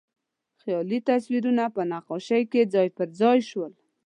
[0.61, 3.73] خیالي تصویرونه په نقاشۍ کې ځای پر ځای شول.